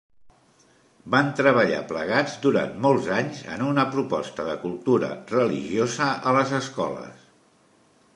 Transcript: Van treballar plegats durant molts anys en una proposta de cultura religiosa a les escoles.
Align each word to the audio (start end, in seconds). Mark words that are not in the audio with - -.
Van 1.15 1.27
treballar 1.39 1.81
plegats 1.91 2.37
durant 2.45 2.73
molts 2.85 3.09
anys 3.17 3.43
en 3.57 3.65
una 3.65 3.85
proposta 3.97 4.47
de 4.47 4.55
cultura 4.63 5.11
religiosa 5.35 6.09
a 6.31 6.35
les 6.39 6.57
escoles. 6.61 7.29